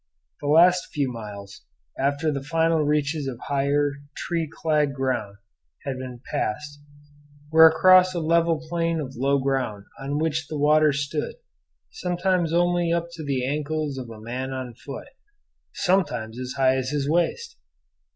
[0.41, 1.61] The last few miles,
[1.99, 5.37] after the final reaches of higher, tree clad ground
[5.83, 6.79] had been passed,
[7.51, 11.35] were across a level plain of low ground on which the water stood,
[11.91, 15.09] sometimes only up to the ankles of a man on foot,
[15.71, 17.55] sometimes as high as his waist.